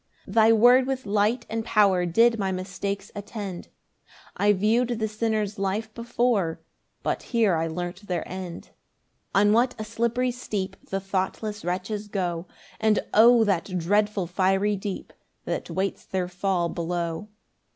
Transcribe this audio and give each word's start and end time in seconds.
8 0.27 0.33
Thy 0.33 0.51
word 0.51 0.87
with 0.87 1.05
light 1.05 1.45
and 1.47 1.63
power 1.63 2.07
Did 2.07 2.39
my 2.39 2.51
mistakes 2.51 3.11
attend; 3.15 3.67
I 4.35 4.51
view'd 4.51 4.97
the 4.97 5.07
sinners' 5.07 5.59
life 5.59 5.93
before, 5.93 6.59
But 7.03 7.21
here 7.21 7.55
I 7.55 7.67
learnt 7.67 8.07
their 8.07 8.27
end. 8.27 8.71
9 9.35 9.45
On 9.49 9.53
what 9.53 9.75
a 9.77 9.83
slippery 9.85 10.31
steep 10.31 10.75
The 10.89 10.99
thoughtless 10.99 11.63
wretches 11.63 12.07
go; 12.07 12.47
And 12.79 13.05
O 13.13 13.43
that 13.43 13.77
dreadful 13.77 14.25
fiery 14.25 14.75
deep 14.75 15.13
That 15.45 15.69
waits 15.69 16.03
their 16.03 16.27
fall 16.27 16.67
below. 16.67 17.27